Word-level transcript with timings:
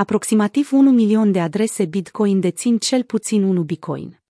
Aproximativ 0.00 0.72
1 0.72 0.90
milion 0.90 1.32
de 1.32 1.40
adrese 1.40 1.84
Bitcoin 1.84 2.40
dețin 2.40 2.78
cel 2.78 3.04
puțin 3.04 3.42
1 3.42 3.62
Bitcoin. 3.62 4.20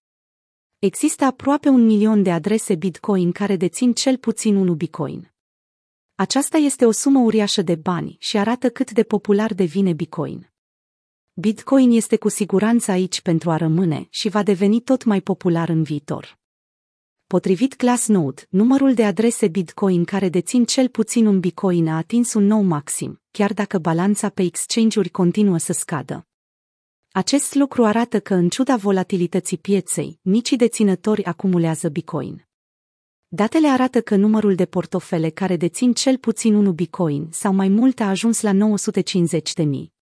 Există 0.79 1.25
aproape 1.25 1.69
un 1.69 1.87
milion 1.87 2.23
de 2.23 2.33
adrese 2.33 2.75
Bitcoin 2.75 3.33
care 3.33 3.57
dețin 3.57 3.93
cel 3.93 4.17
puțin 4.17 4.57
1 4.57 4.75
Bitcoin. 4.75 5.33
Aceasta 6.15 6.57
este 6.57 6.85
o 6.87 6.91
sumă 6.91 7.19
uriașă 7.19 7.63
de 7.63 7.75
bani 7.75 8.17
și 8.21 8.39
arată 8.39 8.71
cât 8.71 8.91
de 8.91 9.03
popular 9.03 9.55
devine 9.55 9.93
Bitcoin. 9.93 10.51
Bitcoin 11.33 11.91
este 11.91 12.17
cu 12.17 12.29
siguranță 12.29 12.91
aici 12.91 13.21
pentru 13.21 13.51
a 13.51 13.57
rămâne 13.57 14.07
și 14.11 14.29
va 14.29 14.43
deveni 14.43 14.81
tot 14.81 15.05
mai 15.05 15.21
popular 15.21 15.69
în 15.69 15.83
viitor. 15.83 16.39
Potrivit 17.35 17.77
Glassnode, 17.77 18.47
numărul 18.49 18.95
de 18.95 19.05
adrese 19.05 19.49
Bitcoin 19.49 20.05
care 20.05 20.29
dețin 20.29 20.65
cel 20.65 20.89
puțin 20.89 21.27
un 21.27 21.41
Bitcoin 21.41 21.89
a 21.89 21.97
atins 21.97 22.35
un 22.35 22.47
nou 22.47 22.63
maxim, 22.63 23.21
chiar 23.31 23.53
dacă 23.53 23.79
balanța 23.79 24.29
pe 24.29 24.43
exchange-uri 24.43 25.09
continuă 25.09 25.59
să 25.59 25.73
scadă. 25.73 26.27
Acest 27.13 27.55
lucru 27.55 27.85
arată 27.85 28.21
că, 28.21 28.35
în 28.35 28.49
ciuda 28.49 28.77
volatilității 28.77 29.59
pieței, 29.59 30.19
micii 30.23 30.57
deținători 30.57 31.25
acumulează 31.25 31.89
Bitcoin. 31.89 32.49
Datele 33.29 33.69
arată 33.69 34.01
că 34.01 34.17
numărul 34.17 34.55
de 34.55 34.67
portofele 34.67 35.31
care 35.31 35.57
dețin 35.57 35.93
cel 35.93 36.17
puțin 36.17 36.55
unul 36.55 36.73
Bitcoin 36.73 37.29
sau 37.31 37.53
mai 37.53 37.69
mult 37.69 38.01
a 38.01 38.09
ajuns 38.09 38.41
la 38.41 38.53
950 38.53 39.53
de 39.53 39.63
mii. 39.63 39.97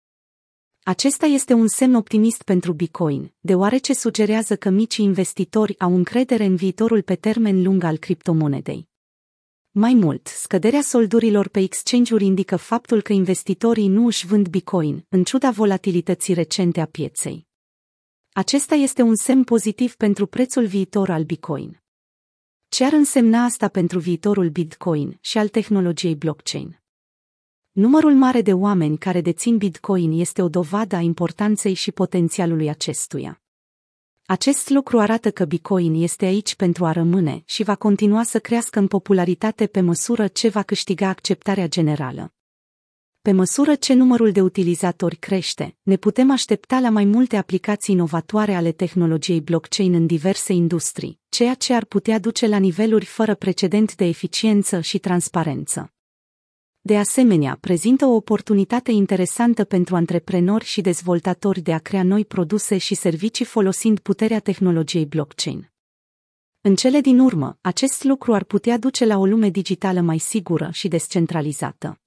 Acesta 0.89 1.27
este 1.27 1.53
un 1.53 1.69
semn 1.69 1.95
optimist 1.95 2.43
pentru 2.43 2.73
Bitcoin, 2.73 3.33
deoarece 3.41 3.95
sugerează 3.95 4.57
că 4.57 4.71
micii 4.71 5.05
investitori 5.05 5.79
au 5.79 5.95
încredere 5.95 6.45
în 6.45 6.57
viitorul 6.57 7.03
pe 7.03 7.15
termen 7.15 7.63
lung 7.63 7.83
al 7.83 7.97
criptomonedei. 7.97 8.89
Mai 9.71 9.95
mult, 9.95 10.27
scăderea 10.27 10.81
soldurilor 10.81 11.49
pe 11.49 11.61
exchange-uri 11.61 12.25
indică 12.25 12.57
faptul 12.57 13.03
că 13.03 13.13
investitorii 13.13 13.89
nu 13.89 14.07
își 14.07 14.27
vând 14.27 14.49
Bitcoin, 14.49 15.07
în 15.09 15.25
ciuda 15.25 15.51
volatilității 15.51 16.35
recente 16.35 16.81
a 16.81 16.87
pieței. 16.87 17.47
Acesta 18.33 18.75
este 18.75 19.03
un 19.03 19.15
semn 19.15 19.45
pozitiv 19.45 19.95
pentru 19.95 20.27
prețul 20.27 20.67
viitor 20.67 21.11
al 21.11 21.25
Bitcoin. 21.25 21.83
Ce 22.69 22.85
ar 22.85 22.93
însemna 22.93 23.45
asta 23.45 23.69
pentru 23.69 23.99
viitorul 23.99 24.49
Bitcoin 24.49 25.19
și 25.21 25.39
al 25.39 25.49
tehnologiei 25.49 26.15
blockchain? 26.15 26.81
Numărul 27.77 28.15
mare 28.15 28.43
de 28.43 28.53
oameni 28.53 28.99
care 28.99 29.21
dețin 29.21 29.57
Bitcoin 29.57 30.21
este 30.21 30.43
o 30.43 30.49
dovadă 30.49 30.97
a 30.97 31.01
importanței 31.01 31.75
și 31.75 31.93
potențialului 31.93 32.69
acestuia. 32.69 33.43
Acest 34.27 34.69
lucru 34.69 34.99
arată 34.99 35.31
că 35.31 35.45
Bitcoin 35.45 36.03
este 36.03 36.25
aici 36.25 36.55
pentru 36.55 36.85
a 36.85 36.93
rămâne 36.93 37.43
și 37.45 37.63
va 37.63 37.75
continua 37.75 38.23
să 38.23 38.39
crească 38.39 38.79
în 38.79 38.87
popularitate 38.87 39.67
pe 39.67 39.81
măsură 39.81 40.27
ce 40.27 40.49
va 40.49 40.63
câștiga 40.63 41.09
acceptarea 41.09 41.69
generală. 41.69 42.35
Pe 43.23 43.33
măsură 43.33 43.75
ce 43.75 43.95
numărul 43.95 44.33
de 44.33 44.41
utilizatori 44.41 45.17
crește, 45.17 45.77
ne 45.83 45.97
putem 45.97 46.31
aștepta 46.31 46.79
la 46.79 46.91
mai 46.91 47.05
multe 47.05 47.37
aplicații 47.37 47.95
inovatoare 47.95 48.55
ale 48.55 48.73
tehnologiei 48.73 49.41
blockchain 49.41 49.95
în 49.95 50.07
diverse 50.07 50.53
industrii, 50.53 51.21
ceea 51.29 51.55
ce 51.55 51.75
ar 51.75 51.85
putea 51.85 52.19
duce 52.19 52.47
la 52.47 52.59
niveluri 52.59 53.05
fără 53.05 53.35
precedent 53.35 53.95
de 53.95 54.05
eficiență 54.05 54.81
și 54.81 54.99
transparență. 54.99 55.91
De 56.87 56.99
asemenea, 56.99 57.59
prezintă 57.61 58.05
o 58.05 58.15
oportunitate 58.15 58.91
interesantă 58.91 59.65
pentru 59.65 59.97
antreprenori 59.97 60.65
și 60.65 60.81
dezvoltatori 60.81 61.61
de 61.61 61.73
a 61.73 61.79
crea 61.79 62.03
noi 62.03 62.25
produse 62.25 62.79
și 62.79 62.95
servicii 62.95 63.45
folosind 63.45 63.99
puterea 63.99 64.41
tehnologiei 64.41 65.07
blockchain. 65.07 65.71
În 66.61 66.75
cele 66.75 67.01
din 67.01 67.19
urmă, 67.19 67.59
acest 67.61 68.05
lucru 68.05 68.35
ar 68.35 68.45
putea 68.45 68.79
duce 68.79 69.05
la 69.05 69.19
o 69.19 69.27
lume 69.27 69.49
digitală 69.49 70.01
mai 70.01 70.19
sigură 70.19 70.69
și 70.73 70.89
descentralizată. 70.89 72.01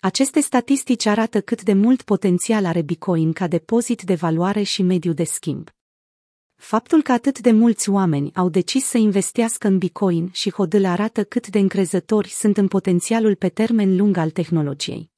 Aceste 0.00 0.40
statistici 0.40 1.06
arată 1.06 1.40
cât 1.40 1.62
de 1.62 1.72
mult 1.72 2.02
potențial 2.02 2.64
are 2.64 2.82
Bitcoin 2.82 3.32
ca 3.32 3.46
depozit 3.46 4.02
de 4.02 4.14
valoare 4.14 4.62
și 4.62 4.82
mediu 4.82 5.12
de 5.12 5.24
schimb. 5.24 5.75
Faptul 6.56 7.02
că 7.02 7.12
atât 7.12 7.38
de 7.38 7.50
mulți 7.50 7.90
oameni 7.90 8.30
au 8.34 8.48
decis 8.48 8.84
să 8.84 8.98
investească 8.98 9.66
în 9.66 9.78
Bitcoin 9.78 10.30
și 10.32 10.50
hodâl 10.50 10.84
arată 10.84 11.24
cât 11.24 11.48
de 11.48 11.58
încrezători 11.58 12.28
sunt 12.28 12.56
în 12.56 12.68
potențialul 12.68 13.34
pe 13.34 13.48
termen 13.48 13.96
lung 13.96 14.16
al 14.16 14.30
tehnologiei. 14.30 15.10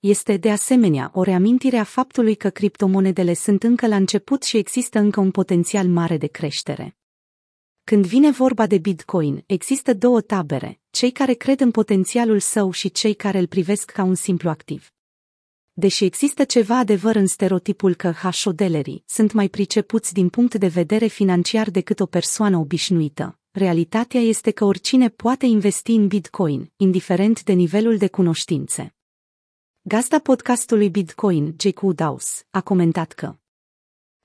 Este, 0.00 0.36
de 0.36 0.50
asemenea, 0.50 1.10
o 1.14 1.22
reamintire 1.22 1.76
a 1.76 1.84
faptului 1.84 2.34
că 2.34 2.50
criptomonedele 2.50 3.34
sunt 3.34 3.62
încă 3.62 3.86
la 3.86 3.96
început 3.96 4.42
și 4.42 4.56
există 4.56 4.98
încă 4.98 5.20
un 5.20 5.30
potențial 5.30 5.86
mare 5.86 6.16
de 6.16 6.26
creștere. 6.26 6.96
Când 7.84 8.06
vine 8.06 8.30
vorba 8.30 8.66
de 8.66 8.78
Bitcoin, 8.78 9.44
există 9.46 9.94
două 9.94 10.20
tabere, 10.20 10.80
cei 10.90 11.10
care 11.10 11.32
cred 11.34 11.60
în 11.60 11.70
potențialul 11.70 12.38
său 12.38 12.70
și 12.70 12.90
cei 12.90 13.14
care 13.14 13.38
îl 13.38 13.46
privesc 13.46 13.90
ca 13.90 14.02
un 14.02 14.14
simplu 14.14 14.48
activ. 14.48 14.92
Deși 15.74 16.04
există 16.04 16.44
ceva 16.44 16.78
adevăr 16.78 17.14
în 17.14 17.26
stereotipul 17.26 17.94
că 17.94 18.10
hashodelerii 18.10 19.02
sunt 19.06 19.32
mai 19.32 19.48
pricepuți 19.48 20.12
din 20.12 20.28
punct 20.28 20.54
de 20.54 20.66
vedere 20.66 21.06
financiar 21.06 21.70
decât 21.70 22.00
o 22.00 22.06
persoană 22.06 22.56
obișnuită, 22.56 23.38
realitatea 23.50 24.20
este 24.20 24.50
că 24.50 24.64
oricine 24.64 25.08
poate 25.08 25.46
investi 25.46 25.92
în 25.92 26.06
Bitcoin, 26.06 26.72
indiferent 26.76 27.42
de 27.42 27.52
nivelul 27.52 27.96
de 27.96 28.08
cunoștințe. 28.08 28.94
Gazda 29.82 30.18
podcastului 30.18 30.90
Bitcoin, 30.90 31.54
Jake 31.58 31.78
Woodhouse, 31.82 32.42
a 32.50 32.60
comentat 32.60 33.12
că 33.12 33.36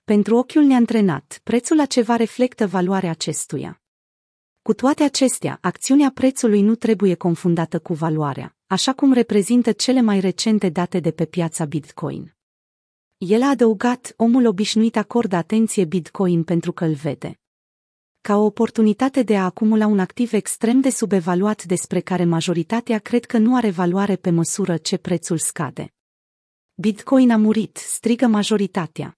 pentru 0.03 0.35
ochiul 0.35 0.63
neantrenat, 0.63 1.39
prețul 1.43 1.75
la 1.75 1.85
ceva 1.85 2.15
reflectă 2.15 2.67
valoarea 2.67 3.09
acestuia. 3.09 3.81
Cu 4.61 4.73
toate 4.73 5.03
acestea, 5.03 5.57
acțiunea 5.61 6.11
prețului 6.13 6.61
nu 6.61 6.75
trebuie 6.75 7.15
confundată 7.15 7.79
cu 7.79 7.93
valoarea, 7.93 8.56
așa 8.67 8.93
cum 8.93 9.13
reprezintă 9.13 9.71
cele 9.71 10.01
mai 10.01 10.19
recente 10.19 10.69
date 10.69 10.99
de 10.99 11.11
pe 11.11 11.25
piața 11.25 11.65
Bitcoin. 11.65 12.35
El 13.17 13.41
a 13.41 13.49
adăugat, 13.49 14.13
omul 14.17 14.45
obișnuit 14.45 14.95
acordă 14.95 15.35
atenție 15.35 15.85
Bitcoin 15.85 16.43
pentru 16.43 16.71
că 16.71 16.85
îl 16.85 16.93
vede. 16.93 17.39
Ca 18.21 18.35
o 18.35 18.45
oportunitate 18.45 19.23
de 19.23 19.37
a 19.37 19.43
acumula 19.43 19.85
un 19.85 19.99
activ 19.99 20.33
extrem 20.33 20.79
de 20.79 20.89
subevaluat 20.89 21.63
despre 21.63 21.99
care 21.99 22.25
majoritatea 22.25 22.99
cred 22.99 23.25
că 23.25 23.37
nu 23.37 23.55
are 23.55 23.69
valoare 23.69 24.15
pe 24.15 24.29
măsură 24.29 24.77
ce 24.77 24.97
prețul 24.97 25.37
scade. 25.37 25.93
Bitcoin 26.73 27.31
a 27.31 27.37
murit, 27.37 27.77
strigă 27.77 28.27
majoritatea. 28.27 29.17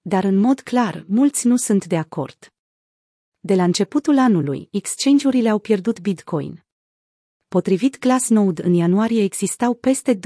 Dar 0.00 0.24
în 0.24 0.36
mod 0.36 0.60
clar, 0.60 1.04
mulți 1.08 1.46
nu 1.46 1.56
sunt 1.56 1.86
de 1.86 1.96
acord. 1.96 2.52
De 3.40 3.54
la 3.54 3.64
începutul 3.64 4.18
anului, 4.18 4.68
exchange-urile 4.70 5.48
au 5.48 5.58
pierdut 5.58 6.00
Bitcoin. 6.00 6.64
Potrivit 7.56 7.98
Glassnode, 7.98 8.62
în 8.64 8.72
ianuarie 8.72 9.22
existau 9.22 9.74
peste 9.74 10.14
2,8 10.14 10.20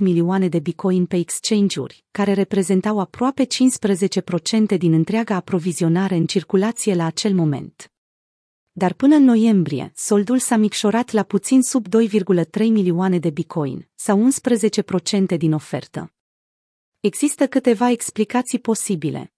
milioane 0.00 0.48
de 0.48 0.58
bitcoin 0.58 1.06
pe 1.06 1.16
exchange-uri, 1.16 2.04
care 2.10 2.32
reprezentau 2.32 2.98
aproape 2.98 3.46
15% 4.74 4.78
din 4.78 4.92
întreaga 4.92 5.34
aprovizionare 5.34 6.14
în 6.14 6.26
circulație 6.26 6.94
la 6.94 7.04
acel 7.04 7.34
moment. 7.34 7.92
Dar 8.72 8.92
până 8.92 9.14
în 9.14 9.24
noiembrie, 9.24 9.92
soldul 9.94 10.38
s-a 10.38 10.56
micșorat 10.56 11.10
la 11.10 11.22
puțin 11.22 11.62
sub 11.62 11.86
2,3 11.88 12.58
milioane 12.58 13.18
de 13.18 13.30
bitcoin, 13.30 13.88
sau 13.94 14.28
11% 15.32 15.36
din 15.36 15.52
ofertă. 15.52 16.12
Există 17.00 17.46
câteva 17.46 17.90
explicații 17.90 18.58
posibile. 18.58 19.32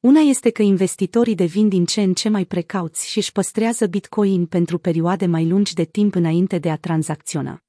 Una 0.00 0.20
este 0.20 0.50
că 0.50 0.62
investitorii 0.62 1.34
devin 1.34 1.68
din 1.68 1.84
ce 1.84 2.02
în 2.02 2.14
ce 2.14 2.28
mai 2.28 2.44
precauți 2.44 3.08
și 3.08 3.18
își 3.18 3.32
păstrează 3.32 3.86
Bitcoin 3.86 4.46
pentru 4.46 4.78
perioade 4.78 5.26
mai 5.26 5.48
lungi 5.48 5.74
de 5.74 5.84
timp 5.84 6.14
înainte 6.14 6.58
de 6.58 6.70
a 6.70 6.76
tranzacționa. 6.76 7.60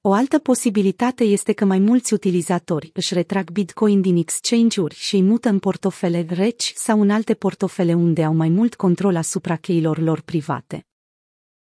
O 0.00 0.12
altă 0.12 0.38
posibilitate 0.38 1.24
este 1.24 1.52
că 1.52 1.64
mai 1.64 1.78
mulți 1.78 2.12
utilizatori 2.12 2.90
își 2.94 3.14
retrag 3.14 3.50
Bitcoin 3.50 4.00
din 4.00 4.16
exchange-uri 4.16 4.94
și 4.94 5.14
îi 5.14 5.22
mută 5.22 5.48
în 5.48 5.58
portofele 5.58 6.26
reci 6.28 6.72
sau 6.76 7.00
în 7.00 7.10
alte 7.10 7.34
portofele 7.34 7.94
unde 7.94 8.24
au 8.24 8.34
mai 8.34 8.48
mult 8.48 8.74
control 8.74 9.16
asupra 9.16 9.56
cheilor 9.56 9.98
lor 9.98 10.20
private. 10.20 10.86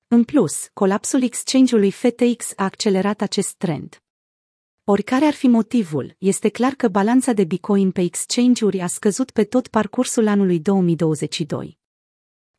În 0.08 0.24
plus, 0.24 0.70
colapsul 0.74 1.22
exchange-ului 1.22 1.92
FTX 1.92 2.52
a 2.56 2.64
accelerat 2.64 3.22
acest 3.22 3.54
trend. 3.54 4.02
Oricare 4.90 5.26
ar 5.26 5.34
fi 5.34 5.48
motivul, 5.48 6.16
este 6.18 6.50
clar 6.50 6.74
că 6.74 6.88
balanța 6.88 7.34
de 7.34 7.44
Bitcoin 7.44 7.92
pe 7.92 8.02
exchange-uri 8.02 8.80
a 8.80 8.88
scăzut 8.88 9.32
pe 9.32 9.44
tot 9.44 9.68
parcursul 9.68 10.28
anului 10.28 10.60
2022. 10.60 11.78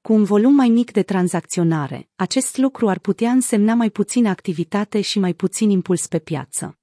Cu 0.00 0.12
un 0.12 0.24
volum 0.24 0.54
mai 0.54 0.68
mic 0.68 0.90
de 0.90 1.02
tranzacționare, 1.02 2.08
acest 2.14 2.56
lucru 2.56 2.88
ar 2.88 2.98
putea 2.98 3.30
însemna 3.30 3.74
mai 3.74 3.90
puțină 3.90 4.28
activitate 4.28 5.00
și 5.00 5.18
mai 5.18 5.34
puțin 5.34 5.70
impuls 5.70 6.06
pe 6.06 6.18
piață. 6.18 6.78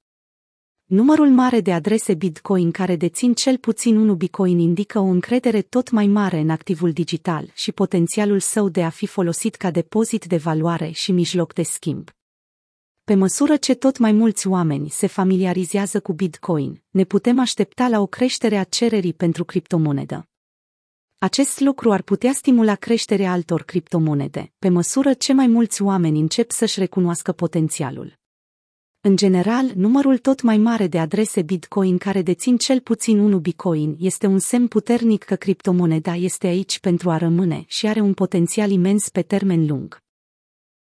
Numărul 0.86 1.30
mare 1.30 1.62
de 1.62 1.74
adrese 1.74 2.14
Bitcoin 2.14 2.72
care 2.72 2.96
dețin 2.96 3.34
cel 3.34 3.58
puțin 3.58 3.98
unul 3.98 4.16
Bitcoin 4.16 4.60
indică 4.60 5.00
o 5.00 5.06
încredere 5.06 5.62
tot 5.62 5.90
mai 5.92 6.08
mare 6.08 6.40
în 6.40 6.50
activul 6.50 6.92
digital 6.92 7.52
și 7.54 7.72
potențialul 7.72 8.40
său 8.40 8.70
de 8.70 8.84
a 8.84 8.90
fi 8.90 9.06
folosit 9.06 9.56
ca 9.56 9.72
depozit 9.72 10.26
de 10.26 10.38
valoare 10.38 10.90
și 10.90 11.12
mijloc 11.12 11.54
de 11.54 11.64
schimb. 11.64 12.10
Pe 13.06 13.16
măsură 13.16 13.56
ce 13.56 13.74
tot 13.74 13.98
mai 13.98 14.12
mulți 14.12 14.48
oameni 14.48 14.90
se 14.90 15.08
familiarizează 15.08 16.00
cu 16.00 16.14
Bitcoin, 16.14 16.84
ne 16.90 17.04
putem 17.04 17.40
aștepta 17.40 17.88
la 17.88 18.00
o 18.00 18.06
creștere 18.06 18.58
a 18.58 18.64
cererii 18.64 19.14
pentru 19.14 19.46
criptomonedă. 19.46 20.28
Acest 21.18 21.60
lucru 21.60 21.92
ar 21.92 22.02
putea 22.02 22.34
stimula 22.34 22.76
creșterea 22.76 23.32
altor 23.32 23.64
criptomonede, 23.64 24.54
pe 24.60 24.70
măsură 24.70 25.14
ce 25.14 25.34
mai 25.34 25.48
mulți 25.48 25.82
oameni 25.82 26.20
încep 26.20 26.52
să-și 26.52 26.80
recunoască 26.80 27.32
potențialul. 27.32 28.14
În 29.02 29.16
general, 29.16 29.72
numărul 29.76 30.18
tot 30.18 30.42
mai 30.42 30.58
mare 30.58 30.88
de 30.88 31.00
adrese 31.00 31.42
Bitcoin 31.42 31.98
care 31.98 32.22
dețin 32.22 32.58
cel 32.58 32.80
puțin 32.80 33.20
1 33.20 33.40
Bitcoin 33.40 33.96
este 34.00 34.28
un 34.28 34.40
semn 34.40 34.68
puternic 34.68 35.24
că 35.24 35.36
criptomoneda 35.36 36.16
este 36.16 36.48
aici 36.48 36.80
pentru 36.80 37.10
a 37.10 37.18
rămâne 37.18 37.64
și 37.68 37.88
are 37.88 38.00
un 38.00 38.14
potențial 38.14 38.70
imens 38.70 39.10
pe 39.10 39.22
termen 39.22 39.66
lung. 39.66 40.04